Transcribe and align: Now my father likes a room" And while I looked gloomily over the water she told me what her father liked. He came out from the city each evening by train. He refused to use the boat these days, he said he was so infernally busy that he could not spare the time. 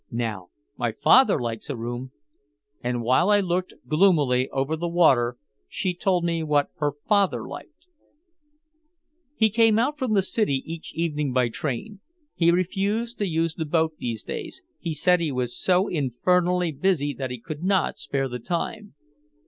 Now 0.09 0.47
my 0.77 0.93
father 0.93 1.39
likes 1.39 1.69
a 1.69 1.77
room" 1.77 2.11
And 2.83 3.03
while 3.03 3.29
I 3.29 3.39
looked 3.39 3.75
gloomily 3.87 4.49
over 4.49 4.75
the 4.75 4.87
water 4.87 5.37
she 5.67 5.93
told 5.93 6.23
me 6.23 6.41
what 6.41 6.69
her 6.77 6.93
father 7.07 7.47
liked. 7.47 7.85
He 9.35 9.51
came 9.51 9.77
out 9.77 9.99
from 9.99 10.13
the 10.15 10.23
city 10.23 10.63
each 10.65 10.95
evening 10.95 11.33
by 11.33 11.49
train. 11.49 11.99
He 12.33 12.49
refused 12.49 13.19
to 13.19 13.27
use 13.27 13.53
the 13.53 13.63
boat 13.65 13.93
these 13.99 14.23
days, 14.23 14.63
he 14.79 14.95
said 14.95 15.19
he 15.19 15.31
was 15.31 15.55
so 15.55 15.87
infernally 15.87 16.71
busy 16.71 17.13
that 17.13 17.29
he 17.29 17.39
could 17.39 17.63
not 17.63 17.99
spare 17.99 18.27
the 18.27 18.39
time. 18.39 18.95